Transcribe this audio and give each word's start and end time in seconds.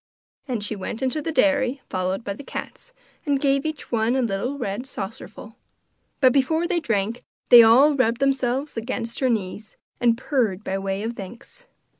And 0.47 0.63
she 0.63 0.75
went 0.75 1.03
into 1.03 1.21
the 1.21 1.31
dairy, 1.31 1.79
followed 1.87 2.23
by 2.23 2.31
all 2.31 2.37
the 2.37 2.43
cats, 2.43 2.91
and 3.23 3.39
gave 3.39 3.67
each 3.67 3.91
one 3.91 4.15
a 4.15 4.23
little 4.23 4.57
red 4.57 4.87
saucerful. 4.87 5.57
But 6.19 6.33
before 6.33 6.65
they 6.65 6.79
drank 6.79 7.23
they 7.49 7.61
all 7.61 7.93
rubbed 7.95 8.19
themselves 8.19 8.75
against 8.75 9.19
her 9.19 9.29
knees 9.29 9.77
and 9.99 10.17
purred 10.17 10.63
by 10.63 10.79
way 10.79 11.03
of 11.03 11.15
thanks. 11.15 11.67